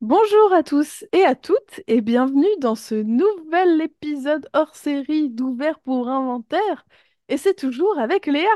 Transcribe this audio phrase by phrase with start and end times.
[0.00, 5.78] Bonjour à tous et à toutes et bienvenue dans ce nouvel épisode hors série d'Ouvert
[5.80, 6.86] pour Inventaire.
[7.28, 8.48] Et c'est toujours avec Léa.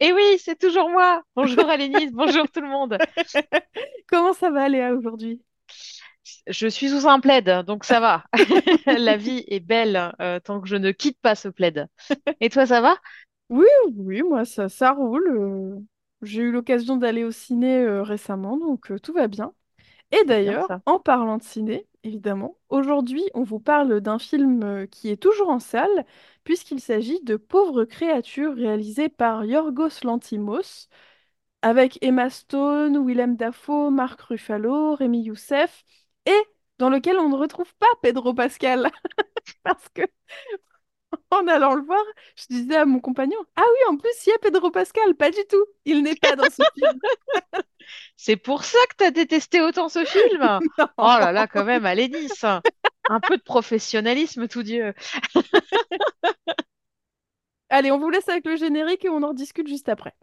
[0.00, 1.22] Et oui, c'est toujours moi.
[1.36, 2.98] Bonjour Alénis, bonjour tout le monde.
[4.08, 5.42] Comment ça va Léa aujourd'hui?
[6.46, 8.24] Je suis sous un plaid, donc ça va.
[8.86, 11.88] La vie est belle euh, tant que je ne quitte pas ce plaid.
[12.40, 12.96] Et toi, ça va?
[13.50, 13.66] Oui,
[13.96, 15.28] oui, moi ça, ça roule.
[15.28, 15.80] euh,
[16.22, 19.52] J'ai eu l'occasion d'aller au ciné euh, récemment, donc tout va bien.
[20.12, 25.08] Et d'ailleurs, en parlant de ciné, évidemment, aujourd'hui on vous parle d'un film euh, qui
[25.10, 26.04] est toujours en salle,
[26.44, 30.88] puisqu'il s'agit de Pauvres créatures réalisé par Yorgos Lanthimos.
[31.62, 35.84] avec Emma Stone, Willem Dafoe, Mark Ruffalo, Rémi Youssef,
[36.26, 36.34] et
[36.78, 38.90] dans lequel on ne retrouve pas Pedro Pascal.
[39.64, 40.02] Parce que
[41.30, 42.02] en allant le voir,
[42.36, 45.14] je disais à mon compagnon, Ah oui, en plus, il y a Pedro Pascal.
[45.14, 45.64] Pas du tout.
[45.84, 46.98] Il n'est pas dans ce film.
[48.16, 50.60] C'est pour ça que t'as détesté autant ce film?
[50.98, 52.28] Oh là là, quand même, Alénis.
[53.08, 54.94] Un peu de professionnalisme, tout Dieu.
[57.68, 60.14] Allez, on vous laisse avec le générique et on en rediscute juste après.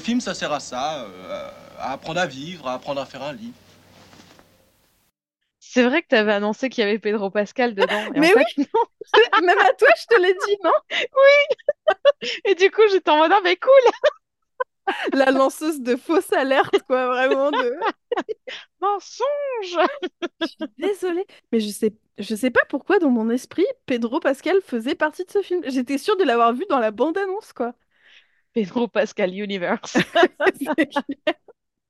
[0.00, 3.22] Les films, ça sert à ça, euh, à apprendre à vivre, à apprendre à faire
[3.22, 3.52] un lit.
[5.60, 8.08] C'est vrai que t'avais annoncé qu'il y avait Pedro Pascal dedans.
[8.14, 8.66] Et en Mais fait, oui,
[9.42, 10.72] même à toi, je te l'ai dit, non?
[12.44, 13.92] et du coup, j'étais en mode, ah, mais cool,
[15.12, 17.76] La lanceuse de fausse alerte, quoi, vraiment de...
[18.80, 19.88] mensonge.
[20.78, 25.24] Désolée, mais je sais, je sais pas pourquoi dans mon esprit, Pedro Pascal faisait partie
[25.24, 25.62] de ce film.
[25.66, 27.74] J'étais sûre de l'avoir vu dans la bande-annonce, quoi.
[28.52, 29.96] Pedro Pascal Universe.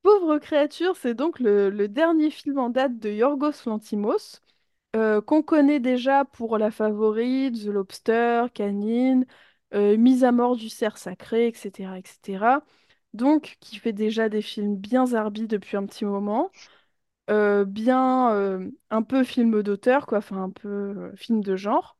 [0.03, 4.41] Pauvre créature, c'est donc le, dernier film en date de Yorgos Lanthimos,
[4.95, 9.25] euh, qu'on connaît déjà pour La Favorite, The Lobster, Canine,
[9.73, 12.61] euh, Mise à mort du cerf sacré, etc., etc.
[13.13, 16.51] Donc, qui fait déjà des films bien zarbi depuis un petit moment,
[17.29, 18.29] euh, bien
[18.89, 21.97] un peu film d'auteur, quoi, enfin un peu film de genre.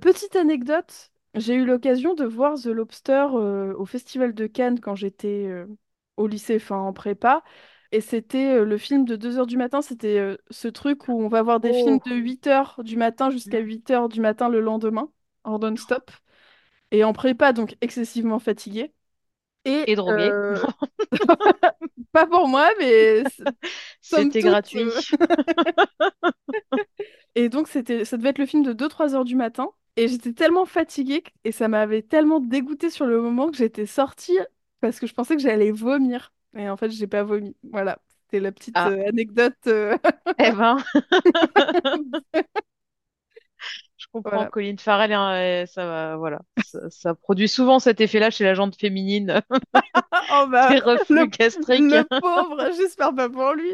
[0.00, 4.94] Petite anecdote, j'ai eu l'occasion de voir The Lobster euh, au Festival de Cannes quand
[4.94, 5.66] j'étais euh,
[6.16, 7.42] au lycée, enfin en prépa.
[7.92, 9.82] Et c'était euh, le film de deux heures du matin.
[9.82, 12.02] C'était euh, ce truc où on va voir des films Oh.
[12.06, 15.10] de huit heures du matin jusqu'à huit heures du matin le lendemain,
[15.44, 16.10] en non-stop.
[16.92, 18.92] Et en prépa, donc excessivement fatiguée.
[19.64, 20.36] Et Et drogué.
[20.58, 20.66] euh,
[22.12, 23.24] pas pour moi, mais
[24.00, 24.84] C'était gratuit.
[27.34, 29.70] Et donc, c'était, ça devait être le film de deux trois heures du matin.
[29.96, 34.36] Et j'étais tellement fatiguée et ça m'avait tellement dégoûtée sur le moment que j'étais sortie
[34.80, 36.32] parce que je pensais que j'allais vomir.
[36.56, 37.56] Et en fait, j'ai pas vomi.
[37.62, 39.54] Voilà, c'était la petite Ah, euh, anecdote.
[39.68, 39.96] euh,
[40.38, 40.78] eh ben,
[44.22, 44.36] comprends.
[44.36, 44.50] Voilà.
[44.50, 46.40] Colin Farrell, hein, ça va, voilà.
[46.64, 49.42] Ça, ça produit souvent cet effet-là chez la jante féminine,
[50.32, 51.80] Oh bah, des reflux le, gastriques.
[51.80, 53.72] le pauvre, j'espère pas pour lui.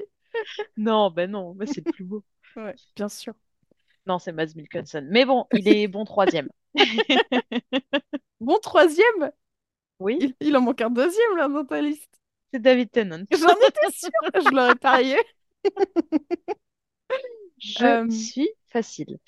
[0.77, 2.25] Non, ben non, mais c'est le plus beau.
[2.57, 3.35] Ouais, bien sûr.
[4.07, 5.09] Non, c'est Mads Mikkelsen.
[5.11, 6.49] Mais bon, il est bon troisième.
[8.41, 9.33] Bon, troisième,
[10.01, 12.11] Oui, il, il en manque un deuxième là dans ta liste.
[12.53, 13.25] c'est David Tennant.
[13.31, 15.17] J'en étais sûre, je l'aurais parié.
[17.59, 19.19] Je Euh, suis facile.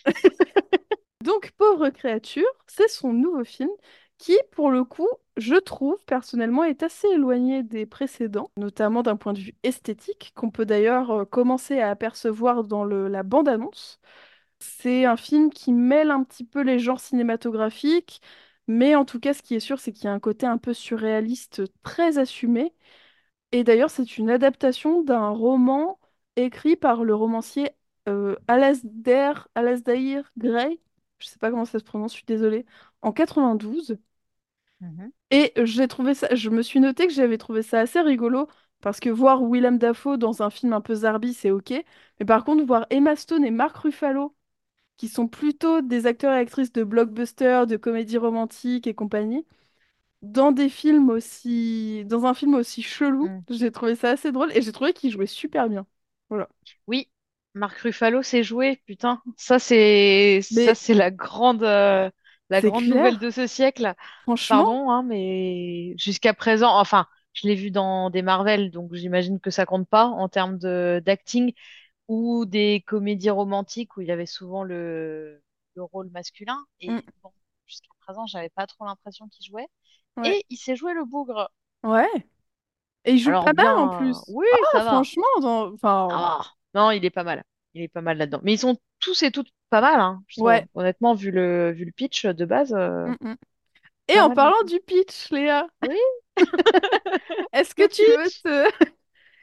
[1.33, 3.71] Donc, Pauvre créature, c'est son nouveau film
[4.19, 9.33] qui, pour le coup, je trouve personnellement est assez éloigné des précédents, notamment d'un point
[9.33, 13.99] de vue esthétique, qu'on peut d'ailleurs euh, commencer à apercevoir dans la bande-annonce.
[14.61, 18.21] C'est un film qui mêle un petit peu les genres cinématographiques,
[18.69, 20.59] mais en tout cas, ce qui est sûr, c'est qu'il y a un côté un
[20.59, 22.75] peu surréaliste très assumé.
[23.53, 26.01] Et d'ailleurs, c'est une adaptation d'un roman
[26.37, 27.71] écrit par le romancier
[28.09, 30.81] euh, Alasdair, Alasdair Gray.
[31.23, 32.67] Je sais pas comment ça se prononce, je suis désolée.
[33.03, 33.99] En 92.
[34.81, 35.13] Mhm.
[35.31, 38.49] Et j'ai trouvé ça, je me suis noté que j'avais trouvé ça assez rigolo
[38.81, 41.73] parce que voir Willem Dafoe dans un film un peu zarbi, c'est ok.
[42.21, 44.35] Mais par contre, voir Emma Stone et Mark Ruffalo,
[44.99, 49.47] qui sont plutôt des acteurs et actrices de blockbusters, de comédies romantiques et compagnie,
[50.23, 53.45] dans des films aussi, dans un film aussi chelou, Mm.
[53.51, 55.87] j'ai trouvé ça assez drôle et j'ai trouvé qu'il jouait super bien.
[56.31, 56.49] Voilà.
[56.87, 57.11] Oui,
[57.55, 59.23] Marc Ruffalo s'est joué, putain.
[59.37, 62.11] Ça, c'est ça, Mais c'est la grande, euh,
[62.51, 63.95] la grande nouvelle de ce siècle.
[64.23, 69.41] franchement, Pardon, hein, mais jusqu'à présent, enfin, Je l'ai vu dans des Marvel, donc j'imagine
[69.41, 71.55] que ça compte pas en termes de d'acting
[72.09, 75.43] ou des comédies romantiques où il avait souvent le,
[75.77, 76.59] le rôle masculin.
[76.87, 76.99] Mm.
[76.99, 77.33] Et bon,
[77.67, 79.69] jusqu'à présent, j'avais pas trop l'impression qu'il jouait.
[80.17, 80.33] Ouais.
[80.33, 81.51] Et il s'est joué le bougre.
[81.85, 82.09] Ouais.
[83.05, 84.17] Et il joue Alors pas mal en plus.
[84.29, 84.91] oui, Ah, ça va.
[84.91, 86.41] franchement, dans- enfin, Ah,
[86.75, 87.45] non, il est pas mal.
[87.75, 88.41] Il est pas mal là-dedans.
[88.43, 90.67] Mais ils sont tous et toutes pas mal, hein, je ouais.
[90.75, 93.37] Honnêtement, vu le, vu le pitch de base, euh, Mm, mm.
[94.09, 95.99] Et en mal parlant du pitch, Léa, Oui,
[97.53, 98.71] est-ce que tu veux te...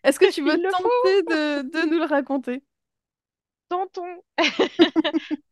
[0.04, 2.64] est-ce que tu veux il tenter de, de nous le raconter?
[3.70, 4.24] tonton.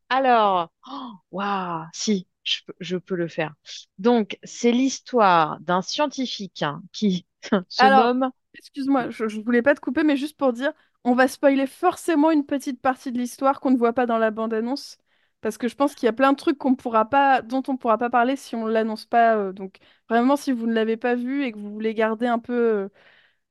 [0.10, 3.54] Alors, oh, waouh, si, je, peux je peux le faire.
[3.98, 7.28] Donc, c'est l'histoire d'un scientifique hein, qui
[7.70, 8.32] se Alors, nomme.
[8.56, 10.72] excuse-moi, je, je voulais pas te couper, mais juste pour dire,
[11.08, 14.32] on va spoiler forcément une petite partie de l'histoire qu'on ne voit pas dans la
[14.32, 14.98] bande-annonce,
[15.42, 17.78] parce que je pense qu'il y a plein de trucs qu'on pourra pas, dont on
[17.78, 19.38] pourra pas parler si on l'annonce pas.
[19.38, 19.78] euh, donc,
[20.10, 22.90] vraiment, si vous ne l'avez pas vu et que vous voulez garder un peu euh,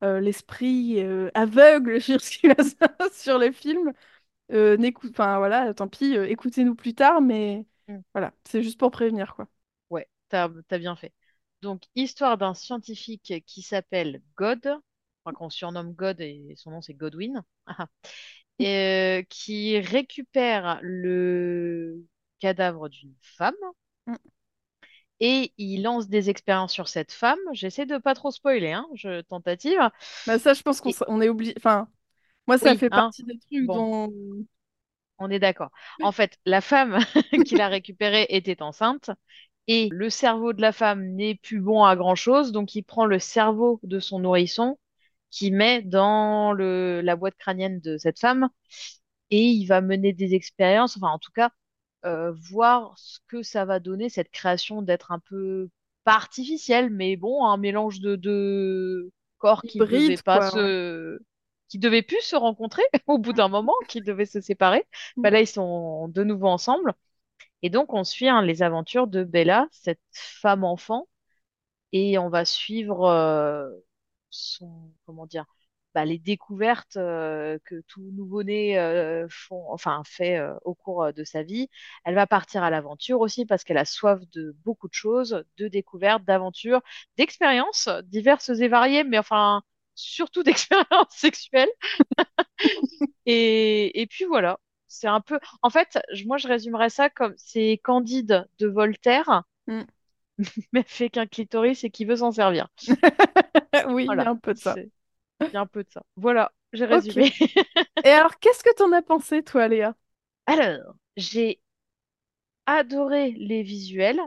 [0.05, 2.21] euh, l'esprit euh, aveugle sur
[3.13, 3.93] sur les films,
[5.11, 9.47] enfin voilà, tant pis, écoutez-nous plus tard, mais Hmm, voilà, c'est juste pour prévenir, quoi.
[9.91, 11.13] Ouais, t'as, t'as bien fait.
[11.63, 14.81] Donc, histoire d'un scientifique qui s'appelle God,
[15.27, 17.45] enfin, qu'on surnomme God et son nom c'est Godwin,
[18.61, 22.07] et, euh, qui récupère le
[22.41, 23.55] cadavre d'une femme
[24.09, 24.17] Mm.
[25.21, 27.39] et il lance des expériences sur cette femme.
[27.53, 29.81] J'essaie de pas trop spoiler, hein, je tentative.
[30.27, 31.89] Bah ça, je pense qu'on Et s- on est obligé, enfin,
[32.47, 34.13] moi, ça oui, fait hein, partie des trucs bon, dont...
[35.19, 35.71] on est d'accord.
[36.03, 36.99] En fait, la femme
[37.45, 39.11] qu'il a récupérée était enceinte
[39.69, 43.19] et le cerveau de la femme n'est plus bon à grand-chose, donc il prend le
[43.19, 44.79] cerveau de son nourrisson
[45.37, 48.49] qu'il met dans le, la boîte crânienne de cette femme
[49.31, 51.51] et il va mener des expériences, enfin en tout cas
[52.05, 55.69] euh, voir ce que ça va donner cette création d'être un peu
[56.05, 60.63] pas artificielle, mais bon, un mélange de deux corps qui devaient hybride, pas quoi, ouais.
[60.63, 61.19] se
[61.69, 64.87] qui devaient plus se rencontrer au bout d'un moment, qui devaient se séparer.
[65.17, 65.23] Mm.
[65.23, 66.95] Ben là, ils sont de nouveau ensemble.
[67.63, 71.09] Et donc, on suit hein, les aventures de Bella, cette femme enfant,
[71.93, 73.71] et on va suivre euh,
[74.31, 75.45] son, comment dire,
[75.95, 81.25] bah, les découvertes euh, que tout nouveau-né euh, font, enfin, fait euh, au cours de
[81.25, 81.69] sa vie.
[82.05, 85.69] Elle va partir à l'aventure aussi parce qu'elle a soif de beaucoup de choses, de
[85.69, 86.83] découvertes, d'aventures,
[87.17, 89.63] d'expériences diverses et variées, mais enfin,
[89.95, 90.87] surtout d'expériences
[91.17, 91.71] sexuelles.
[93.27, 94.59] Et, et puis voilà.
[94.89, 95.39] C'est un peu.
[95.63, 99.83] En fait, moi, je résumerais ça comme c'est Candide de Voltaire, Mm.
[100.73, 102.69] mais avec un clitoris et qui veut s'en servir.
[103.89, 104.79] Oui, il y a un peu de ça.
[105.53, 106.05] Il y a un peu de ça.
[106.17, 107.33] Voilà, j'ai résumé.
[108.05, 109.97] Et alors, qu'est-ce que t'en as pensé, toi, Léa?
[110.47, 111.61] Alors, j'ai
[112.67, 114.21] adoré les visuels.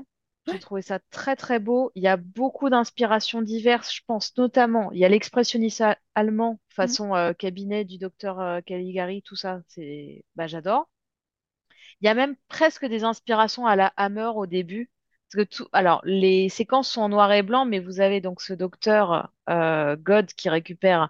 [0.45, 1.91] J'ai trouvé ça très très beau.
[1.95, 3.93] Il y a beaucoup d'inspirations diverses.
[3.93, 6.97] Je pense notamment, il y a l'expressionnisme allemand Mm.
[6.97, 9.61] façon euh, cabinet du docteur euh, Caligari, tout ça.
[9.67, 10.89] C'est, bah, j'adore.
[12.01, 14.89] Il y a même presque des inspirations à la Hammer au début.
[15.31, 18.41] Parce que tout, alors, les séquences sont en noir et blanc, mais vous avez donc
[18.41, 21.09] ce docteur euh, God qui récupère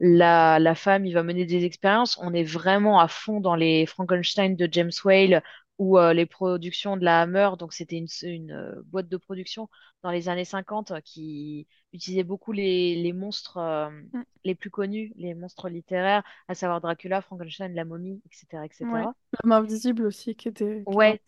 [0.00, 2.18] la, la femme, il va mener des expériences.
[2.20, 5.42] On est vraiment à fond dans les Frankenstein de James Whale
[5.78, 7.50] ou euh, les productions de la Hammer.
[7.58, 9.68] Donc, c'était une, une euh, boîte de production
[10.02, 14.22] dans les années 50 euh, qui utilisait beaucoup les, les monstres euh, Mm.
[14.44, 19.04] les plus connus, les monstres littéraires, à savoir Dracula, Frankenstein, la momie, etc., Ouais.
[19.04, 19.14] etc.
[19.44, 20.86] La aussi, qui était...
[20.90, 21.20] qui était- Ouais,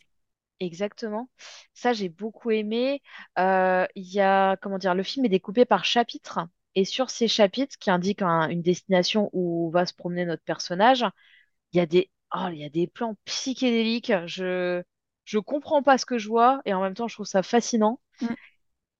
[0.60, 1.28] exactement.
[1.74, 3.02] Ça, j'ai beaucoup aimé.
[3.38, 6.40] Euh, Il y a, comment dire, le film est découpé par chapitres.
[6.74, 11.04] Et sur ces chapitres qui indiquent un- une destination où va se promener notre personnage,
[11.72, 14.12] il y a des, oh, il y a des plans psychédéliques.
[14.26, 14.82] Je,
[15.24, 18.00] je comprends pas ce que je vois et en même temps, je trouve ça fascinant.
[18.20, 18.34] Mm.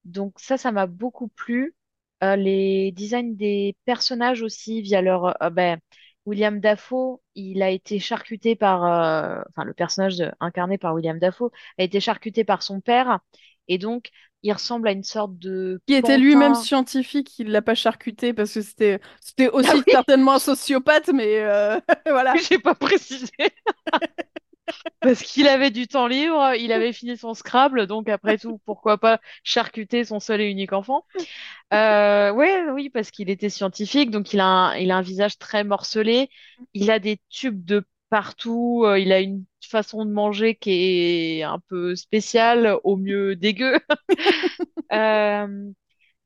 [0.04, 1.74] Donc ça, ça m'a beaucoup plu.
[2.22, 5.42] Euh, les designs des personnages aussi, via leur...
[5.42, 5.78] euh, ben,
[6.26, 8.84] William Dafoe, il a été charcuté par...
[8.84, 13.20] euh, enfin, le personnage de- incarné par William Dafoe a été charcuté par son père.
[13.68, 14.10] Et donc,
[14.42, 18.54] il ressemble à une sorte de Qui était lui-même scientifique, il l'a pas charcuté parce
[18.54, 22.38] que c'était c'était Ah aussi oui, certainement un sociopathe, mais euh, voilà.
[22.48, 23.28] j'ai pas précisé.
[25.02, 28.96] Parce qu'il avait du temps libre, il avait fini son Scrabble, donc après tout, pourquoi
[28.98, 31.04] pas charcuter son seul et unique enfant.
[31.72, 35.38] Euh, ouais, oui, parce qu'il était scientifique, donc il a un, il a un visage
[35.38, 36.30] très morcelé,
[36.74, 40.70] il a des tubes de partout, euh, il a une façon de manger qui
[41.38, 43.80] est un peu spéciale, au mieux dégueu.
[44.92, 45.70] Euh,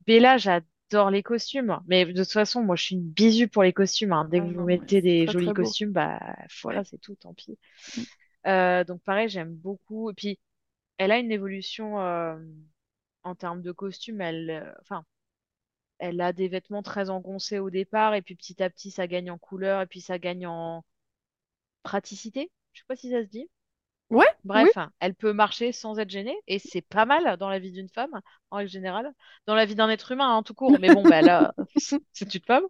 [0.06, 3.72] Bella, j'adore les costumes, mais de toute façon, moi je suis une bisu pour les
[3.74, 4.12] costumes.
[4.12, 4.28] hein.
[4.30, 5.76] Dès Ah que vous non, mettez c'est des très jolis très beau.
[5.76, 6.20] costumes, bah
[6.62, 7.58] voilà, c'est tout, tant pis.
[8.48, 10.10] Euh, donc pareil, j'aime beaucoup.
[10.10, 10.38] Et puis,
[10.98, 12.36] elle a une évolution euh,
[13.22, 14.20] en termes de costume.
[14.20, 15.04] Elle, euh, enfin,
[15.98, 19.30] elle a des vêtements très engoncés au départ, et puis petit à petit, ça gagne
[19.30, 20.84] en couleur, et puis ça gagne en
[21.82, 22.50] praticité.
[22.72, 23.48] Je sais pas si ça se dit.
[24.10, 27.50] Ouais, oui, Bref, hein, elle peut marcher sans être gênée, et c'est pas mal dans
[27.50, 28.18] la vie d'une femme,
[28.50, 29.12] en règle générale.
[29.46, 30.78] Dans la vie d'un être humain, en tout court.
[30.80, 32.64] Mais bon, bah là, c'est une femme.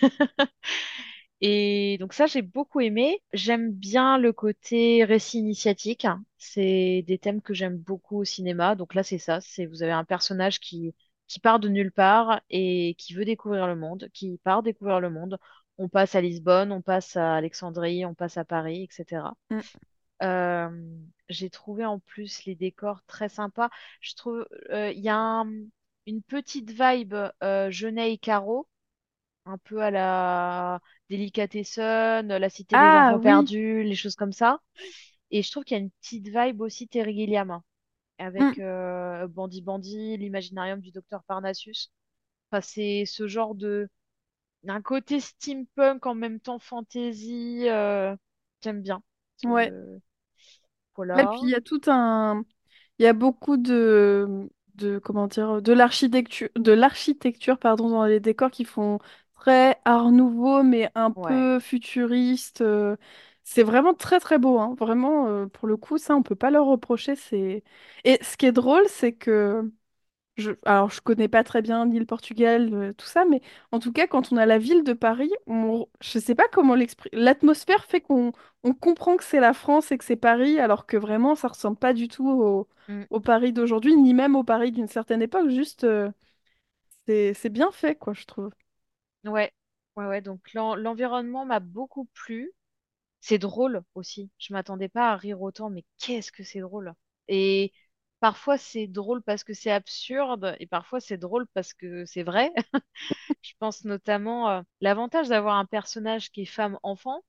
[1.42, 3.20] Et donc ça, j'ai beaucoup aimé.
[3.32, 6.06] J'aime bien le côté récit initiatique.
[6.38, 8.76] C'est des thèmes que j'aime beaucoup au cinéma.
[8.76, 9.40] Donc là, c'est ça.
[9.40, 10.94] C'est vous avez un personnage qui
[11.28, 15.10] qui part de nulle part et qui veut découvrir le monde, qui part découvrir le
[15.10, 15.38] monde.
[15.78, 19.34] On passe à Lisbonne, on passe à Alexandrie, on passe à Paris, etc.
[19.50, 19.62] Mm.
[20.22, 20.70] Euh,
[21.28, 23.70] j'ai trouvé en plus les décors très sympas.
[24.00, 25.50] Je trouve euh, il y a un-
[26.06, 28.68] une petite vibe euh, Jeunet et Caro
[29.46, 30.80] un peu à la
[31.10, 33.20] Delicatessen, la Cité des Ah Enfants oui.
[33.20, 34.60] Perdus, les choses comme ça.
[35.30, 37.64] Et je trouve qu'il y a une petite vibe aussi Terry Gilliam, hein,
[38.18, 38.58] avec Mm.
[38.58, 41.90] euh, Bandy Bandy, l'Imaginarium du Docteur Parnassus.
[42.52, 43.88] Enfin, c'est ce genre de...
[44.68, 47.68] Un côté steampunk en même temps fantasy.
[47.68, 48.16] euh,
[48.62, 49.02] J'aime bien.
[49.44, 49.72] Ouais.
[49.76, 50.00] Ce-
[51.14, 51.46] Et puis Voilà.
[51.46, 52.44] il y a tout un,
[52.98, 58.20] il y a beaucoup de, de comment dire, de l'architecture, de l'architecture pardon dans les
[58.20, 58.98] décors qui font
[59.42, 61.46] très Art Nouveau mais un Ouais.
[61.50, 62.60] peu futuriste.
[62.60, 62.96] euh,
[63.44, 64.74] C'est vraiment très très beau, hein.
[64.78, 67.16] Vraiment, euh, pour le coup, ça on peut pas leur reprocher.
[67.16, 67.64] C'est
[68.04, 69.70] et ce qui est drôle, c'est que
[70.36, 73.78] Je, alors, je connais pas très bien ni le Portugal, euh, tout ça, mais en
[73.80, 77.22] tout cas, quand on a la ville de Paris, on, je sais pas comment l'exprimer.
[77.22, 78.32] L'atmosphère fait qu'on
[78.64, 81.76] on comprend que c'est la France et que c'est Paris, alors que vraiment, ça ressemble
[81.78, 83.06] pas du tout au, Mm.
[83.10, 85.50] au Paris d'aujourd'hui, ni même au Paris d'une certaine époque.
[85.50, 86.10] Juste, euh,
[87.06, 88.50] c'est, c'est bien fait, quoi, je trouve.
[89.24, 89.52] Ouais.
[89.96, 90.20] Ouais, ouais.
[90.22, 92.52] Donc l'en- l'environnement m'a beaucoup plu.
[93.20, 94.30] C'est drôle aussi.
[94.38, 96.94] Je m'attendais pas à rire autant, mais qu'est-ce que c'est drôle.
[97.28, 97.72] Et
[98.20, 102.52] parfois c'est drôle parce que c'est absurde, et parfois c'est drôle parce que c'est vrai.
[103.42, 107.24] Je pense notamment, euh, l'avantage d'avoir un personnage qui est femme-enfant,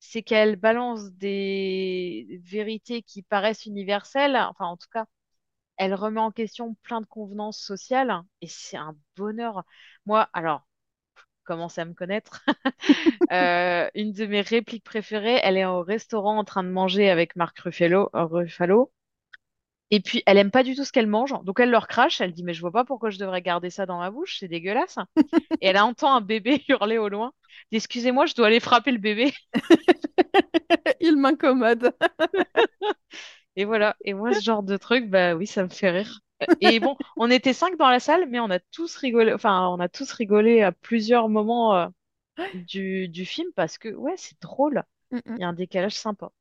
[0.00, 4.36] c'est qu'elle balance des vérités qui paraissent universelles.
[4.36, 5.06] Enfin, en tout cas,
[5.76, 9.64] elle remet en question plein de convenances sociales, et c'est un bonheur.
[10.06, 10.66] Moi, alors,
[11.44, 12.44] commencez à me connaître.
[13.32, 17.34] Euh, une de mes répliques préférées, elle est au restaurant en train de manger avec
[17.36, 18.92] Marc Ruffalo, Ruffalo.
[19.90, 21.34] Et puis, elle aime pas du tout ce qu'elle mange.
[21.44, 22.20] Donc, elle leur crache.
[22.20, 24.38] Elle dit, mais je vois pas pourquoi je devrais garder ça dans ma bouche.
[24.40, 24.98] C'est dégueulasse.
[25.60, 27.32] Et elle entend un bébé hurler au loin.
[27.72, 29.32] Excusez-moi, je dois aller frapper le bébé.
[31.00, 31.94] Il m'incommode.
[33.56, 33.96] Et voilà.
[34.04, 36.20] Et moi, ce genre de truc, bah oui, ça me fait rire.
[36.60, 39.32] Et bon, on était cinq dans la salle, mais on a tous rigolé.
[39.32, 41.88] Enfin, on a tous rigolé à plusieurs moments, euh,
[42.54, 44.84] du, du film parce que, ouais, c'est drôle.
[45.12, 45.38] Mm, mm.
[45.38, 46.32] Il y a un décalage sympa.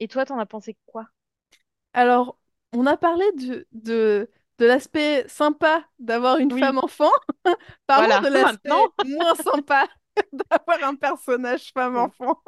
[0.00, 1.08] Et toi, t'en as pensé quoi?
[1.92, 2.38] Alors,
[2.72, 7.10] on a parlé de, de, de l'aspect sympa d'avoir une Oui, femme enfant.
[7.86, 8.88] Parlons voilà, de maintenant.
[8.88, 9.88] l'aspect moins sympa
[10.32, 12.12] d'avoir un personnage Oui.
[12.12, 12.42] femme-enfant.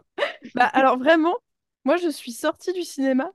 [0.55, 1.37] Bah, alors vraiment,
[1.85, 3.33] moi je suis sortie du cinéma,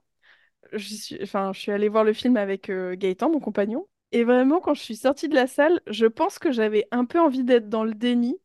[0.77, 4.59] suis, enfin, je suis allée voir le film avec euh, Gaëtan, mon compagnon, et vraiment
[4.59, 7.69] quand je suis sortie de la salle, je pense que j'avais un peu envie d'être
[7.69, 8.37] dans le déni,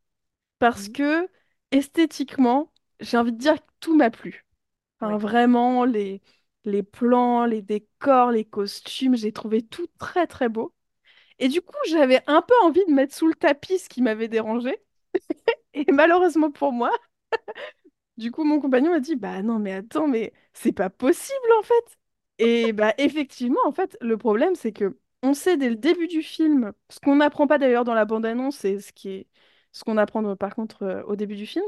[0.61, 0.93] parce Mhm.
[0.95, 1.29] que
[1.73, 4.47] esthétiquement, j'ai envie de dire que tout m'a plu.
[5.01, 6.23] Enfin, vraiment, les,
[6.65, 10.75] les plans, les décors, les costumes, j'ai trouvé tout très très beau.
[11.41, 14.29] Et du coup, j'avais un peu envie de mettre sous le tapis ce qui m'avait
[14.29, 14.79] dérangé.
[15.75, 16.91] Et malheureusement pour moi,
[18.17, 21.63] Du coup, mon compagnon m'a dit, bah non, mais attends, mais c'est pas possible en
[21.63, 21.99] fait.
[22.39, 26.23] Et bah effectivement, en fait, le problème, c'est que on sait dès le début du
[26.23, 29.27] film, ce qu'on n'apprend pas d'ailleurs dans la bande-annonce, et ce qui est
[29.73, 31.65] ce qu'on apprend euh, par contre euh, au début du film,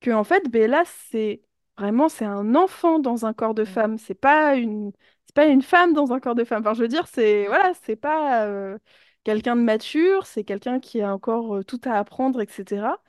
[0.00, 1.42] que en fait, Bella, c'est
[1.78, 3.66] vraiment c'est un enfant dans un corps de Mm.
[3.66, 3.98] femme.
[3.98, 4.92] C'est pas une
[5.26, 6.62] c'est pas une femme dans un corps de femme.
[6.62, 8.78] Enfin, je veux dire, c'est voilà, c'est pas euh,
[9.24, 13.02] quelqu'un de mature, c'est quelqu'un qui a encore euh, tout à apprendre, etc.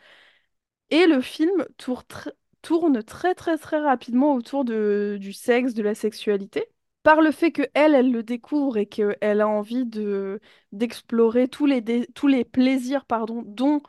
[0.91, 2.33] Et le film tour- tr-
[2.63, 6.67] tourne très très très rapidement autour de, du sexe, de la sexualité.
[7.03, 10.39] Par le fait que elle, elle le découvre et qu'elle a envie de
[10.71, 13.81] d'explorer tous les, dé- tous les plaisirs, pardon, dont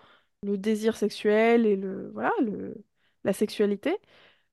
[0.43, 2.75] le désir sexuel et le, voilà, le,
[3.25, 3.97] la sexualité.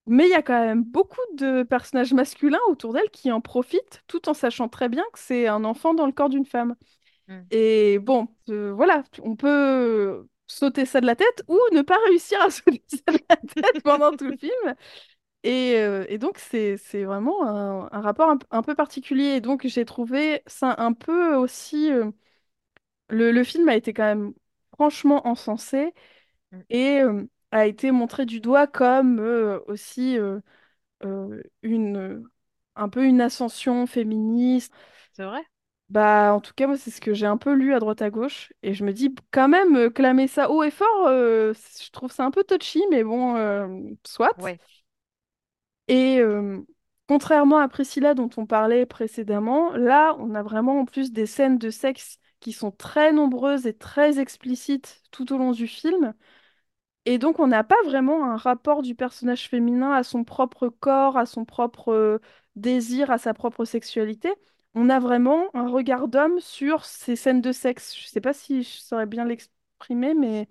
[0.08, 4.04] Mais il y a quand même beaucoup de personnages masculins autour d'elle qui en profitent,
[4.08, 6.76] tout en sachant très bien que c'est un enfant dans le corps d'une femme.
[7.28, 7.52] Mm.
[7.52, 12.42] Et bon, euh, voilà, on peut sauter ça de la tête ou ne pas réussir
[12.42, 14.76] à sauter ça de la tête pendant tout le film.
[15.44, 19.26] Et, euh, et donc, c'est, c'est vraiment un, un rapport un, un peu particulier.
[19.38, 21.92] Et donc, j'ai trouvé ça un peu aussi...
[21.92, 22.12] euh,
[23.10, 24.34] le, le film a été quand même
[24.74, 25.94] franchement encensé
[26.54, 26.62] Mm.
[26.70, 30.40] et euh, a été montré du doigt comme euh, aussi euh,
[31.06, 32.26] euh, une,
[32.76, 34.74] un peu une ascension féministe.
[35.14, 35.42] C'est vrai?
[35.90, 38.10] Bah, en tout cas, moi, c'est ce que j'ai un peu lu à droite à
[38.10, 38.54] gauche.
[38.64, 41.92] Et je me dis, quand même, euh, clamer ça haut et fort, euh, c- je
[41.92, 43.68] trouve ça un peu touchy, mais bon, euh,
[44.08, 44.38] soit.
[44.38, 44.60] Ouais.
[45.92, 46.62] Et euh,
[47.10, 51.60] contrairement à Priscilla, dont on parlait précédemment, là, on a vraiment en plus des scènes
[51.60, 56.16] de sexe qui sont très nombreuses et très explicites tout au long du film.
[57.06, 61.18] Et donc, on n'a pas vraiment un rapport du personnage féminin à son propre corps,
[61.18, 62.20] à son propre euh,
[62.56, 64.32] désir, à sa propre sexualité.
[64.76, 67.96] On a vraiment un regard d'homme sur ces scènes de sexe.
[67.98, 70.48] Je sais pas si je saurais bien l'exprimer, mais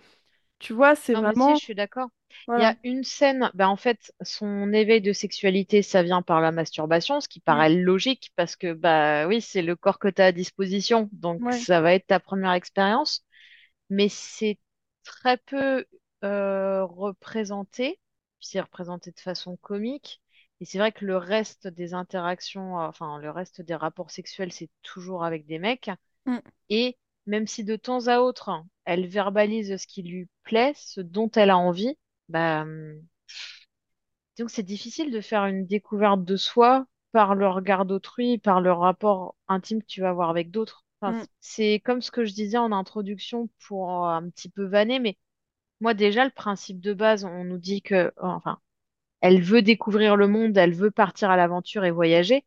[0.61, 1.63] tu vois, c'est Non, mais si, je vraiment...
[1.63, 2.09] suis d'accord.
[2.55, 6.41] Il y a une scène, bah en fait, son éveil de sexualité, ça vient par
[6.41, 7.47] la masturbation, ce qui Mm.
[7.47, 11.43] paraît logique parce que, bah oui, c'est le corps que tu as à disposition, donc
[11.45, 11.53] Ouais.
[11.53, 13.25] ça va être ta première expérience.
[13.91, 14.59] Mais c'est
[15.05, 15.87] très peu
[16.25, 18.01] euh, représenté,
[18.39, 20.23] puis c'est représenté de façon comique.
[20.61, 24.53] Et c'est vrai que le reste des interactions, euh, enfin, le reste des rapports sexuels,
[24.53, 25.91] c'est toujours avec des mecs.
[26.27, 26.41] Mm.
[26.71, 28.51] Et même si de temps à autre,
[28.87, 31.99] elle verbalise ce qui lui plaît, ce dont elle a envie,
[32.31, 33.03] bah, hum,
[34.39, 38.73] donc c'est difficile de faire une découverte de soi par le regard d'autrui, par le
[38.73, 40.85] rapport intime que tu vas avoir avec d'autres.
[41.01, 41.27] Enfin, Mm.
[41.41, 45.19] c'est comme ce que je disais en introduction pour un petit peu vanner, mais
[45.81, 48.61] moi déjà le principe de base, on nous dit que, enfin,
[49.23, 52.45] elle veut découvrir le monde, elle veut partir à l'aventure et voyager.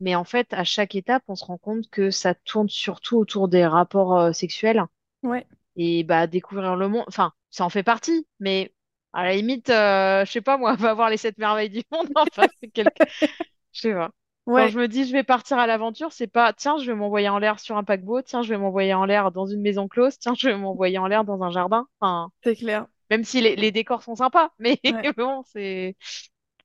[0.00, 3.48] Mais en fait, à chaque étape, on se rend compte que ça tourne surtout autour
[3.48, 4.84] des rapports euh, sexuels.
[5.22, 5.46] Ouais.
[5.76, 8.74] Et bah, découvrir le monde, enfin, ça en fait partie, mais
[9.12, 12.08] à la limite, euh, je sais pas, moi, va voir les sept merveilles du monde.
[12.16, 13.04] Enfin, quelque...
[13.72, 14.10] Je sais pas.
[14.46, 17.28] Quand je me dis je vais partir à l'aventure, c'est pas tiens, je vais m'envoyer
[17.28, 20.18] en l'air sur un paquebot, tiens, je vais m'envoyer en l'air dans une maison close,
[20.18, 21.86] tiens, je vais m'envoyer en l'air dans un jardin.
[22.00, 22.86] Enfin, C'est clair.
[23.10, 25.12] même si les, les décors sont sympas, mais Ouais.
[25.16, 25.96] bon, c'est.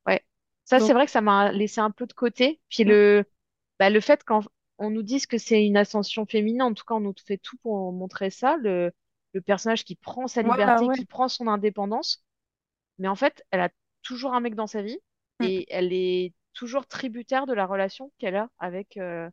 [0.07, 0.23] Ouais.
[0.65, 2.61] Ça, c'est vrai que ça m'a laissé un peu de côté.
[2.69, 2.89] Puis mm.
[2.89, 3.25] le,
[3.79, 4.41] bah, le fait qu'on
[4.79, 7.57] on nous dise que c'est une ascension féminine, en tout cas, on nous fait tout
[7.59, 8.57] pour montrer ça.
[8.57, 8.91] Le,
[9.33, 12.24] le personnage qui prend sa liberté, qui prend son indépendance.
[12.99, 13.69] Mais en fait, elle a
[14.03, 14.99] toujours un mec dans sa vie
[15.41, 15.49] Mm.
[15.49, 19.29] et elle est toujours tributaire de la relation qu'elle a avec euh,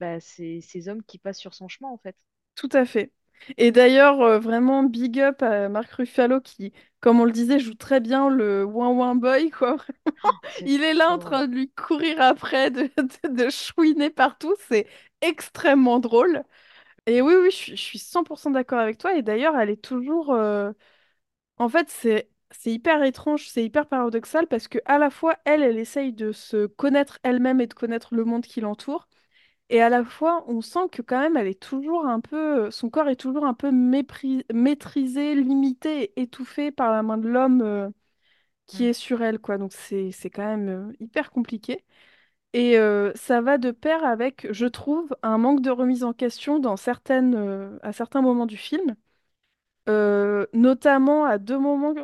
[0.00, 2.16] bah, ces, ces hommes qui passent sur son chemin, en fait.
[2.54, 3.12] Tout à fait.
[3.56, 7.74] Et d'ailleurs, euh, vraiment big up à Marc Ruffalo qui, comme on le disait, joue
[7.74, 9.76] très bien le ouin ouin boy, quoi.
[10.48, 12.82] C'est Il est là en trop train de lui courir après, de,
[13.28, 14.54] de, de chouiner partout.
[14.68, 14.86] C'est
[15.22, 16.44] extrêmement drôle.
[17.06, 19.16] Et oui, oui, je suis, je suis 100% d'accord avec toi.
[19.16, 20.32] Et d'ailleurs, elle est toujours...
[20.32, 20.72] euh,
[21.58, 22.30] En fait, c'est...
[22.52, 26.32] C'est hyper étrange, c'est hyper paradoxal parce que à la fois elle, elle essaye de
[26.32, 29.08] se connaître elle-même et de connaître le monde qui l'entoure,
[29.70, 32.90] et à la fois, on sent que quand même, elle est toujours un peu, son
[32.90, 37.62] corps est toujours un peu mépris- maîtrisé, limité, et étouffé par la main de l'homme
[37.62, 37.90] euh,
[38.66, 38.86] qui Mm.
[38.86, 39.58] est sur elle, quoi.
[39.58, 41.84] Donc c'est c'est quand même euh, hyper compliqué.
[42.54, 46.58] Et euh, ça va de pair avec, je trouve, un manque de remise en question
[46.60, 48.96] dans certaines, à certains moments du film,
[49.88, 51.94] Euh, notamment à deux moments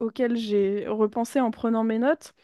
[0.00, 2.34] auxquels j'ai repensé en prenant mes notes.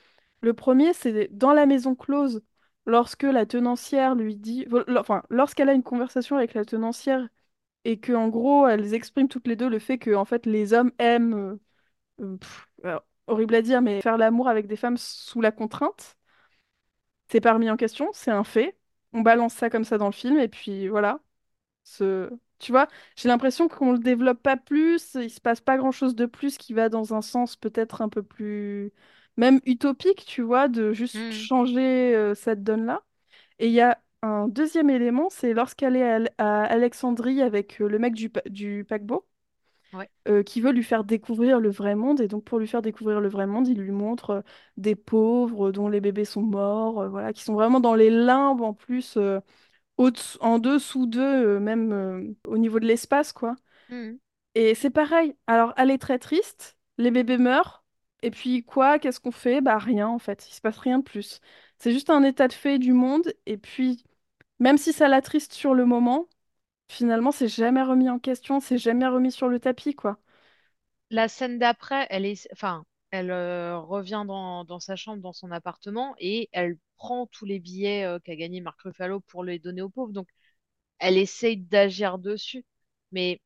[0.43, 2.43] Le premier, c'est dans la maison close,
[2.87, 4.67] lorsque la tenancière lui dit,
[4.97, 7.29] enfin, lorsqu'elle a une conversation avec la tenancière
[7.85, 10.73] et que en gros, elles expriment toutes les deux le fait que en fait, les
[10.75, 11.59] hommes aiment,
[12.21, 12.39] euh,
[12.85, 16.17] euh, horrible à dire, mais faire l'amour avec des femmes sous la contrainte,
[17.31, 18.77] c'est pas remis en question, c'est un fait.
[19.13, 21.21] On balance ça comme ça dans le film et puis voilà.
[21.85, 22.31] Ce...
[22.59, 26.27] Tu vois, j'ai l'impression qu'on le développe pas plus, il se passe pas grand-chose de
[26.27, 28.93] plus qui va dans un sens peut-être un peu plus
[29.37, 31.33] même utopique, tu vois, de juste Mm.
[31.33, 33.03] changer euh, cette donne-là.
[33.59, 37.81] Et il y a un deuxième élément, c'est lorsqu'elle est à, Al- à Alexandrie avec
[37.83, 39.27] euh, le mec du, pa- du paquebot,
[39.93, 40.09] Ouais.
[40.29, 42.21] euh, qui veut lui faire découvrir le vrai monde.
[42.21, 44.41] Et donc pour lui faire découvrir le vrai monde, il lui montre euh,
[44.77, 48.61] des pauvres dont les bébés sont morts, euh, voilà, qui sont vraiment dans les limbes
[48.63, 49.17] en plus.
[49.17, 49.41] euh,
[49.99, 53.57] au en dessous d'eux, euh, même euh, au niveau de l'espace, quoi.
[53.89, 54.19] Mm.
[54.55, 55.37] Et c'est pareil.
[55.47, 57.85] Alors, elle est très triste, les bébés meurent,
[58.23, 59.61] et puis quoi, qu'est-ce qu'on fait?
[59.61, 60.49] Bah rien, en fait.
[60.49, 61.41] Il se passe rien de plus.
[61.79, 64.05] C'est juste un état de fait du monde, et puis,
[64.59, 66.29] même si ça l'attriste sur le moment,
[66.89, 70.19] finalement, c'est jamais remis en question, c'est jamais remis sur le tapis, quoi.
[71.11, 76.15] La scène d'après, elle est, enfin, elle euh, revient dans, sa chambre, dans son appartement,
[76.19, 79.89] et elle prend tous les billets euh, qu'a gagné Marc Ruffalo pour les donner aux
[79.91, 80.13] pauvres.
[80.13, 80.29] Donc,
[80.99, 82.65] elle essaye d'agir dessus.
[83.13, 83.41] Mais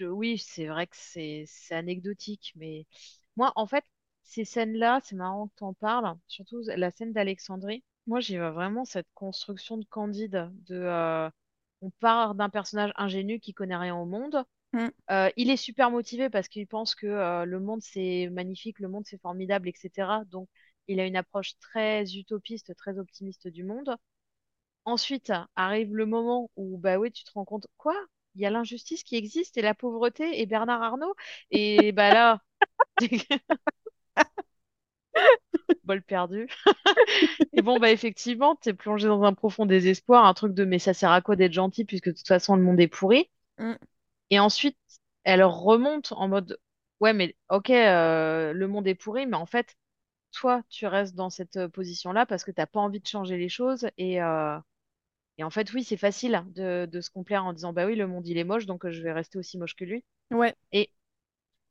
[0.00, 2.52] oui, c'est vrai que c'est anecdotique.
[2.56, 2.86] Mais
[3.36, 3.84] moi, en fait,
[4.22, 7.84] ces scènes-là, c'est marrant que tu en parles, surtout la scène d'Alexandrie.
[8.06, 11.30] Moi, j'y vois vraiment cette construction de Candide, de euh,
[11.82, 14.44] on part d'un personnage ingénu qui connaît rien au monde.
[14.78, 14.88] Mm.
[15.10, 18.88] Euh, il est super motivé parce qu'il pense que euh, le monde c'est magnifique, le
[18.88, 20.24] monde c'est formidable, etc.
[20.26, 20.48] Donc,
[20.88, 23.96] il a une approche très utopiste, très optimiste du monde.
[24.86, 27.94] ensuite arrive le moment où, bah oui, tu te rends compte, quoi?
[28.36, 31.14] Il y a l'injustice qui existe et la pauvreté et Bernard Arnault?
[31.52, 32.42] Et bah là,
[35.84, 36.46] bol perdu.
[37.52, 40.94] Et bon, bah effectivement, t'es plongé dans un profond désespoir, un truc de mais ça
[40.94, 43.30] sert à quoi d'être gentil puisque de toute façon le monde est pourri?
[43.58, 43.78] Mm.
[44.30, 44.78] Et ensuite,
[45.24, 46.58] elle remonte en mode,
[47.00, 49.76] ouais, mais ok, euh, le monde est pourri, mais en fait,
[50.32, 53.48] toi, tu restes dans cette euh, position-là parce que t'as pas envie de changer les
[53.50, 53.88] choses.
[53.98, 54.58] Et, euh,
[55.38, 58.06] et en fait, oui, c'est facile de, de se complaire en disant, bah oui, le
[58.08, 60.04] monde il est moche, donc euh, je vais rester aussi moche que lui.
[60.30, 60.90] Ouais, Et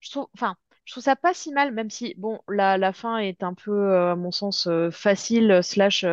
[0.02, 3.18] je trouve, enfin, je trouve ça pas si mal, même si, bon, la, la fin
[3.20, 6.06] est un peu, à mon sens, facile, slash,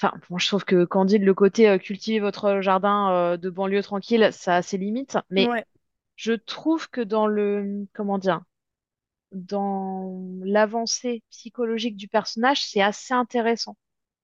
[0.00, 3.82] enfin, bon, je trouve que Candide, le côté euh, cultiver votre jardin euh, de banlieue
[3.82, 5.64] tranquille, ça a ses limites, mais ouais,
[6.16, 8.42] je trouve que dans le, comment dire,
[9.32, 13.76] dans l'avancée psychologique du personnage, c'est assez intéressant.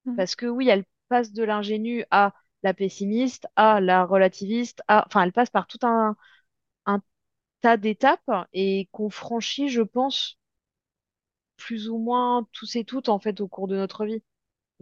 [0.05, 0.15] Mm.
[0.15, 2.33] Parce que oui, elle passe de l'ingénue à
[2.63, 6.15] la pessimiste, à la relativiste, à, enfin, elle passe par tout un,
[6.85, 7.01] un
[7.61, 10.39] tas d'étapes et qu'on franchit, je pense,
[11.57, 14.23] plus ou moins tous et toutes, en fait, au cours de notre vie.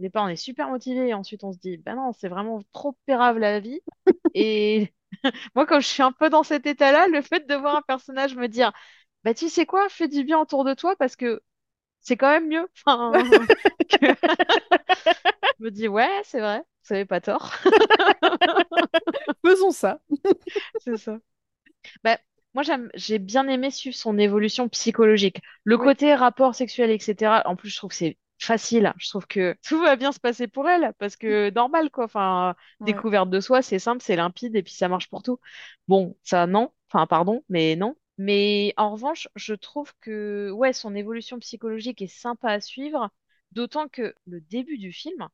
[0.02, 2.62] Au départ, on est super motivé et ensuite on se dit, bah non, c'est vraiment
[2.72, 3.80] trop pérave la vie.
[4.34, 4.92] Et
[5.54, 8.36] moi, quand je suis un peu dans cet état-là, le fait de voir un personnage
[8.36, 8.72] me dire,
[9.24, 11.42] bah tu sais quoi, fais du bien autour de toi parce que
[12.00, 12.68] c'est quand même mieux.
[12.86, 13.12] Enfin,
[13.90, 14.16] que...
[15.58, 17.52] je me dis, ouais, c'est vrai, vous avez pas tort.
[19.44, 20.00] faisons ça.
[20.78, 21.18] C'est ça.
[22.04, 22.18] Bah,
[22.54, 25.40] moi, j'aime, j'ai bien aimé suivre son évolution psychologique.
[25.64, 27.42] Le Oui, côté rapport sexuel, etc.
[27.46, 28.92] En plus, je trouve que c'est facile.
[28.98, 32.04] Je trouve que tout va bien se passer pour elle parce que normal, quoi.
[32.04, 35.38] Enfin, ouais, découverte de soi, c'est simple, c'est limpide et puis ça marche pour tout.
[35.88, 36.72] Bon, ça, non.
[36.90, 37.96] Enfin, pardon, mais non.
[38.18, 43.10] Mais en revanche, je trouve que, ouais, son évolution psychologique est sympa à suivre.
[43.52, 45.28] D'autant que le début du film,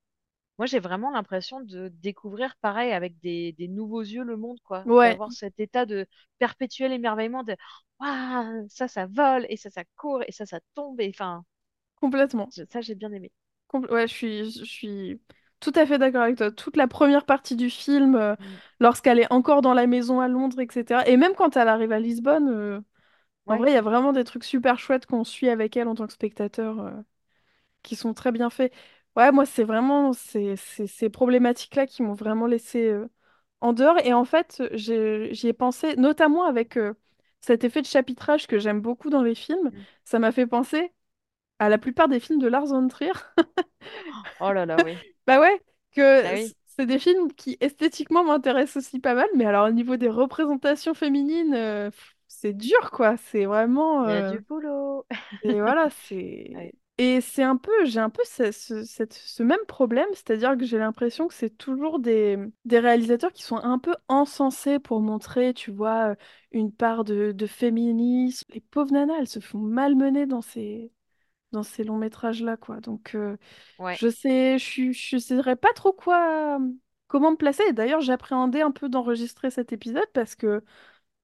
[0.58, 4.84] moi, j'ai vraiment l'impression de découvrir, pareil, avec des, des nouveaux yeux, le monde, quoi.
[4.84, 6.06] ouais, D'avoir cet état de
[6.38, 7.56] perpétuel émerveillement de
[8.00, 11.44] Waouh, ça, ça vole, et ça, ça court, et ça, ça tombe, et enfin,
[12.00, 12.52] complètement.
[12.54, 13.32] je- ça, j'ai bien aimé.
[13.68, 15.20] Compl- ouais, je suis, je suis
[15.60, 16.50] tout à fait d'accord avec toi.
[16.50, 18.58] Toute la première partie du film, euh, Mm.
[18.80, 21.06] lorsqu'elle est encore dans la maison à Londres, etc.
[21.08, 22.80] Et même quand elle arrive à Lisbonne, euh,
[23.46, 25.94] en vrai, il y a vraiment des trucs super chouettes qu'on suit avec elle en
[25.96, 26.80] tant que spectateur.
[26.80, 26.92] euh,
[27.82, 28.72] qui sont très bien faits.
[29.16, 32.94] Ouais, moi, c'est vraiment ces, ces, ces problématiques-là qui m'ont vraiment laissé
[33.60, 33.96] en dehors.
[34.04, 36.78] Et en fait, j'y ai pensé, notamment avec
[37.40, 39.72] cet effet de chapitrage que j'aime beaucoup dans les films.
[39.72, 39.86] Mm.
[40.04, 40.92] Ça m'a fait penser
[41.58, 43.12] à la plupart des films de Lars von Trier.
[44.40, 45.00] Oh là là, oui.
[45.26, 45.60] Bah ouais,
[46.22, 49.72] Bah que oui, c'est des films qui esthétiquement m'intéressent aussi pas mal, mais alors au
[49.72, 51.90] niveau des représentations féminines, euh,
[52.28, 53.16] c'est dur, quoi.
[53.16, 54.04] C'est vraiment...
[54.04, 55.06] il y a euh, du boulot.
[55.42, 55.88] Et voilà,
[56.54, 56.70] Ouais.
[56.70, 56.72] c'est...
[57.00, 60.64] Et c'est un peu, j'ai un peu ce, ce- cette- ce même problème, c'est-à-dire que
[60.64, 65.54] j'ai l'impression que c'est toujours des, des réalisateurs qui sont un peu encensés pour montrer,
[65.54, 66.16] tu vois,
[66.50, 68.46] une part de, de féminisme.
[68.52, 70.92] Les pauvres nanas, elles se font malmener dans ces,
[71.52, 72.80] dans ces longs métrages-là, quoi.
[72.80, 73.36] Donc, euh,
[73.78, 74.00] Ouais.
[74.00, 76.58] je sais, je, je saurais pas trop quoi,
[77.08, 77.64] comment me placer.
[77.68, 80.62] Et D'ailleurs, j'appréhendais un peu d'enregistrer cet épisode parce que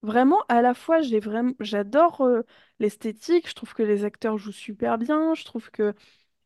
[0.02, 2.42] Vraiment, à la fois, j'ai vraiment, j'adore euh,
[2.78, 5.94] l'esthétique, je trouve que les acteurs jouent super bien, je trouve que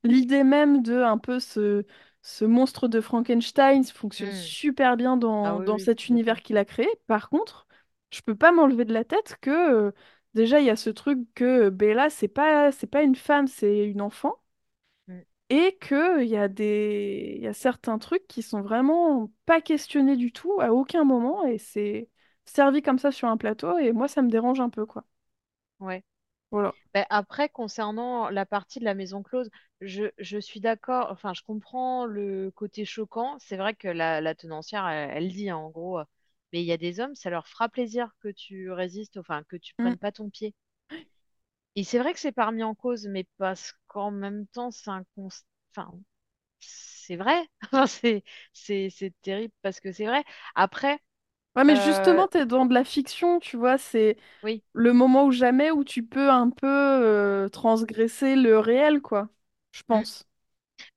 [0.05, 1.85] l'idée même de un peu ce,
[2.23, 4.33] ce monstre de Frankenstein fonctionne Mm.
[4.33, 6.88] super bien Ah dans, oui, dans oui, cet univers qu'il a créé.
[7.09, 7.67] Par contre,
[8.12, 9.93] je peux pas m'enlever de la tête que euh,
[10.38, 13.85] déjà il y a ce truc que Bella, c'est pas, c'est pas une femme, c'est
[13.87, 14.40] une enfant.
[15.09, 15.24] Mm.
[15.51, 17.35] Et qu'il y a des...
[17.37, 21.44] il y a certains trucs qui sont vraiment pas questionnés du tout à aucun moment
[21.46, 22.11] et c'est
[22.44, 25.05] servi comme ça sur un plateau et moi ça me dérange un peu quoi.
[25.81, 26.05] Ouais.
[26.51, 26.74] Voilà.
[26.94, 31.42] Ben, après, concernant la partie de la maison close, je, je suis d'accord, enfin, je
[31.42, 33.37] comprends le côté choquant.
[33.38, 36.01] C'est vrai que la, la tenancière, elle, elle dit, hein, en gros,
[36.53, 39.57] mais il y a des hommes, ça leur fera plaisir que tu résistes, enfin, que
[39.57, 39.95] tu Mm.
[39.95, 40.55] prennes pas ton pied.
[41.77, 44.91] Et c'est vrai que c'est pas remis en cause, mais parce qu'en même temps, c'est
[44.91, 45.29] un cons-
[45.71, 45.93] enfin,
[46.61, 47.47] c'est vrai.
[48.55, 50.25] C'est, terrible parce que c'est vrai.
[50.57, 51.01] Après,
[51.57, 54.63] Ouais mais euh, justement t'es dans de la fiction, tu vois, c'est oui.
[54.75, 59.31] le moment ou jamais où tu peux un peu euh, transgresser le réel quoi,
[59.73, 60.28] je pense.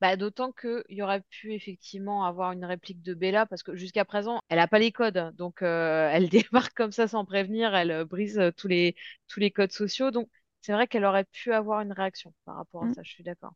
[0.02, 4.06] Bah, d'autant qu'il y aurait pu effectivement avoir une réplique de Bella, parce que jusqu'à
[4.06, 5.34] présent, elle n'a pas les codes.
[5.38, 6.30] Donc, euh, elle
[6.70, 8.96] débarque comme ça sans prévenir, elle euh, brise euh, tous les,
[9.28, 10.12] tous les codes sociaux.
[10.12, 10.30] Donc,
[10.62, 12.94] c'est vrai qu'elle aurait pu avoir une réaction par rapport à Mm.
[12.94, 13.54] ça, je suis d'accord.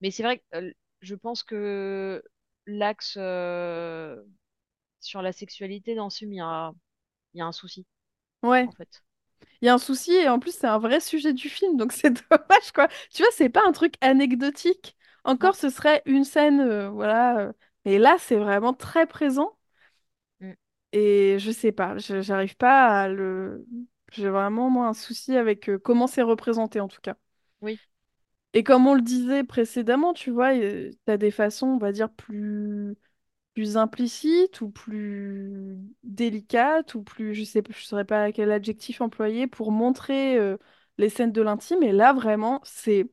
[0.00, 2.22] Mais c'est vrai que euh, je pense que
[2.66, 4.22] l'axe euh,
[5.00, 6.72] sur la sexualité dans ce film, il y a,
[7.34, 7.86] y a un souci,
[8.42, 8.66] Ouais.
[8.66, 9.02] en fait.
[9.62, 11.92] Il y a un souci et en plus c'est un vrai sujet du film, donc
[11.94, 12.88] c'est dommage quoi.
[13.12, 14.96] Tu vois, c'est pas un truc anecdotique.
[15.26, 17.52] Encore, ce serait une scène, euh, voilà, euh,
[17.84, 19.56] Et là, c'est vraiment très présent.
[20.40, 20.56] Mm.
[20.92, 23.66] Et je sais pas, je- j'arrive pas à le.
[24.12, 27.16] J'ai vraiment, moi, un souci avec euh, comment c'est représenté, en tout cas.
[27.60, 27.80] Oui.
[28.54, 32.10] Et comme on le disait précédemment, tu vois, tu as des façons, on va dire,
[32.10, 32.96] plus,
[33.54, 39.46] plus implicites ou plus délicates ou plus, je sais, je saurais pas quel adjectif employer
[39.48, 40.58] pour montrer euh,
[40.98, 41.82] les scènes de l'intime.
[41.82, 43.10] Et là, vraiment, c'est,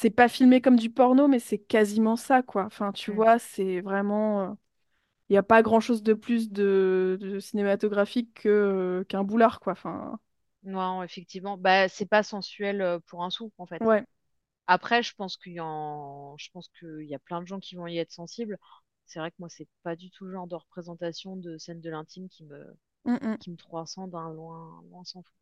[0.00, 2.64] c'est pas filmé comme du porno, mais c'est quasiment ça, quoi.
[2.66, 3.12] Enfin, tu Mm.
[3.12, 4.58] vois, c'est vraiment,
[5.30, 9.72] il n'y a pas grand-chose de plus de, de cinématographique que, euh, qu'un boulard, quoi.
[9.74, 10.18] Enfin,
[10.62, 11.56] Non, effectivement.
[11.56, 13.80] Bah, c'est pas sensuel euh, pour un sou, en fait.
[13.80, 14.04] ouais.
[14.68, 16.36] Après, je pense qu'il y en...
[16.38, 18.58] je pense qu'il y a plein de gens qui vont y être sensibles.
[19.06, 21.90] C'est vrai que moi, c'est pas du tout le genre de représentation de scène de
[21.90, 23.40] l'intime qui me, Mm, mm.
[23.40, 25.34] qui me transcende d'un loin, loin s'en fout.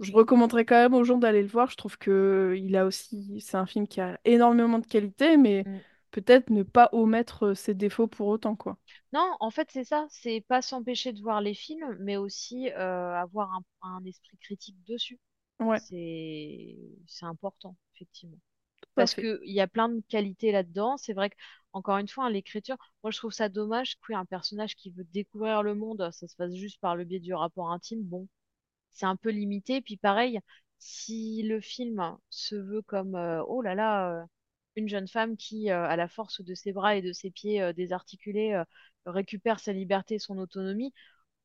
[0.00, 1.70] Je recommanderais quand même aux gens d'aller le voir.
[1.70, 5.66] Je trouve que il a aussi, c'est un film qui a énormément de qualité, mais
[5.66, 5.80] Mm.
[6.10, 8.78] peut-être ne pas omettre euh, ses défauts pour autant, quoi.
[9.12, 10.06] Non, en fait, c'est ça.
[10.10, 14.76] C'est pas s'empêcher de voir les films, mais aussi euh, avoir un, un esprit critique
[14.86, 15.18] dessus.
[15.60, 18.38] Ouais, C'est, c'est important, effectivement.
[18.80, 20.96] tout Parce qu'il y a plein de qualités là-dedans.
[20.98, 21.36] C'est vrai que,
[21.72, 25.62] encore une fois, hein, l'écriture, moi, je trouve ça dommage qu'un personnage qui veut découvrir
[25.64, 28.02] le monde, ça se fasse juste par le biais du rapport intime.
[28.04, 28.28] Bon,
[28.96, 29.80] c'est un peu limité.
[29.80, 30.40] Puis pareil,
[30.78, 34.24] si le film se veut comme euh, oh là là, euh,
[34.76, 37.72] une jeune femme qui, euh, à la force de ses bras et de ses pieds
[37.74, 38.62] désarticulés,
[39.06, 40.92] récupère sa liberté et son autonomie,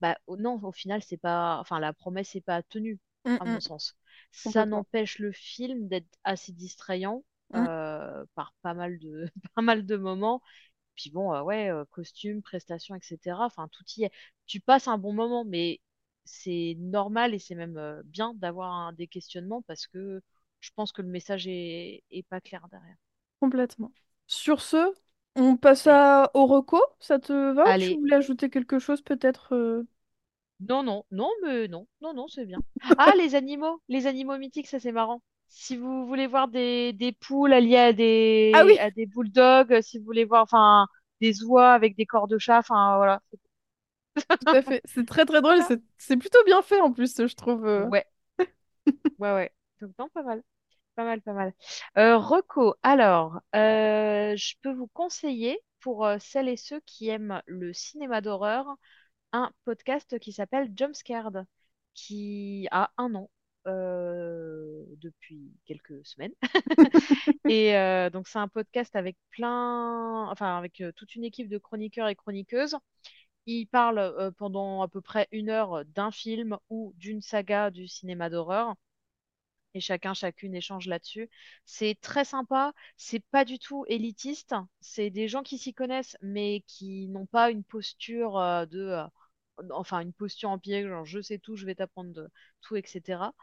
[0.02, 3.60] bah non, au final, c'est pas, enfin, la promesse n'est pas tenue, Mm, à mon
[3.60, 3.96] mm, sens.
[4.32, 9.86] Ça n'empêche le film d'être assez distrayant Mm, euh, par pas mal de, pas mal
[9.86, 10.42] de moments.
[10.96, 13.46] Puis bon, ouais, costumes, prestations, etc.
[13.46, 14.12] Enfin, tout y est.
[14.48, 15.82] Tu passes un bon moment, mais
[16.26, 20.22] c'est normal et c'est même euh, bien d'avoir un- des questionnements parce que
[20.62, 22.96] je pense que le message est, est pas clair derrière.
[23.40, 23.94] complètement.
[24.28, 24.94] Sur ce,
[25.36, 27.72] on passe Allez, à au reco, ça te va?
[27.72, 28.00] Ou tu allez.
[28.00, 29.88] voulais ajouter quelque chose peut-être euh?
[30.60, 32.64] Non, non, non, mais non, non, non, c'est bien.
[32.98, 35.22] Ah, les animaux, les animaux mythiques, ça c'est marrant.
[35.48, 37.94] Si vous voulez voir des, des poules alliées à
[38.54, 40.86] Ah des, oui, à des bulldogs, si vous voulez voir, enfin,
[41.20, 43.22] des oies avec des corps de chat, enfin, voilà.
[44.16, 44.82] Tout à fait.
[44.86, 45.60] C'est très très drôle,
[45.98, 47.66] c'est plutôt bien fait en plus, je trouve.
[47.66, 47.88] euh.
[47.88, 48.06] Ouais,
[49.20, 49.52] ouais, ouais.
[49.82, 50.44] Donc, non, pas mal.
[50.96, 51.54] Pas mal, pas mal.
[51.98, 57.42] Euh, reco, alors, euh, je peux vous conseiller, pour euh, celles et ceux qui aiment
[57.48, 58.66] le cinéma d'horreur,
[59.34, 61.46] un podcast qui s'appelle Jumpscared,
[61.94, 63.30] qui a un an
[63.68, 66.34] euh, depuis quelques semaines.
[67.48, 72.08] Et euh, donc, c'est un podcast avec plein, enfin, avec toute une équipe de chroniqueurs
[72.08, 72.78] et chroniqueuses.
[73.46, 77.88] Ils parlent euh, pendant à peu près une heure d'un film ou d'une saga du
[77.88, 78.76] cinéma d'horreur
[79.74, 81.30] et chacun, chacune échange là-dessus.
[81.66, 86.64] C'est très sympa, c'est pas du tout élitiste, c'est des gens qui s'y connaissent, mais
[86.68, 89.04] qui n'ont pas une posture euh, de, euh,
[89.72, 92.30] enfin une posture genre je sais tout, je vais t'apprendre de
[92.62, 93.34] tout, etc.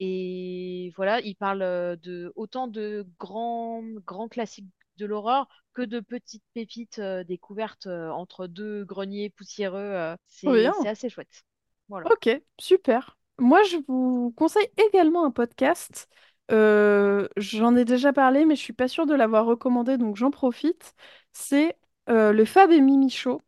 [0.00, 4.66] Et voilà, ils parlent euh, de autant de grands, grands classiques
[4.96, 9.78] de l'horreur que de petites pépites euh, découvertes euh, entre deux greniers poussiéreux.
[9.78, 11.44] euh, Trop c'est, assez chouette.
[11.88, 12.10] Voilà.
[12.12, 13.18] Ok, super.
[13.38, 16.08] Moi, je vous conseille également un podcast.
[16.48, 20.94] J'en ai déjà parlé, mais je suis pas sûre de l'avoir recommandé, donc j'en profite.
[21.32, 21.76] C'est
[22.06, 23.40] le Fab et Mimi Show.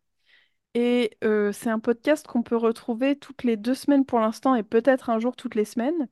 [0.73, 5.09] Et c'est un podcast qu'on peut retrouver toutes les deux semaines pour l'instant, et peut-être
[5.11, 6.07] un jour toutes les semaines.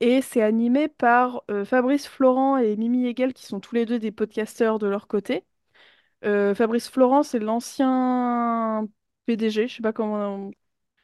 [0.00, 3.98] Et c'est animé par euh, Fabrice Florent et Mimi Hegel, qui sont tous les deux
[3.98, 5.44] des podcasteurs de leur côté.
[6.24, 8.88] Euh, Fabrice Florent, c'est l'ancien
[9.26, 10.50] PDG, je sais pas comment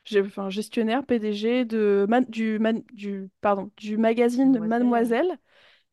[0.04, 4.68] j'ai- enfin, gestionnaire PDG de Man- du, Man- du, pardon, du magazine Mademoiselle.
[4.68, 5.38] Mademoiselle.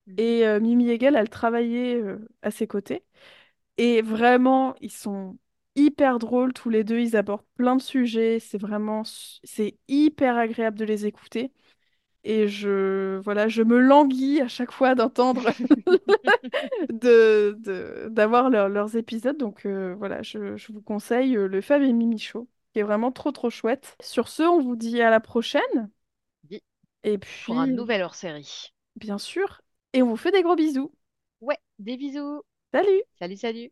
[0.07, 0.15] Mhm.
[0.19, 3.03] Et euh, Mimi Hegel, elle travaillait euh, à ses côtés.
[3.77, 5.37] Et vraiment, ils sont
[5.75, 6.99] hyper drôles tous les deux.
[6.99, 8.39] Ils abordent plein de sujets.
[8.39, 11.51] C'est vraiment, su- c'est hyper agréable de les écouter.
[12.23, 15.49] Et je, voilà, je me languis à chaque fois d'entendre,
[16.91, 19.37] de, d'avoir leur- leurs épisodes.
[19.37, 22.83] Donc euh, voilà, je, je vous conseille euh, le Fab et Mimi Show, qui est
[22.83, 23.95] vraiment trop trop chouette.
[24.01, 25.89] Sur ce, on vous dit à la prochaine.
[27.03, 28.73] Et pour un puis, nouvel hors-série.
[28.95, 29.61] bien sûr,
[29.93, 30.91] et on vous fait des gros bisous.
[31.41, 32.41] Ouais, des bisous.
[32.73, 33.03] Salut!
[33.19, 33.71] Salut, salut.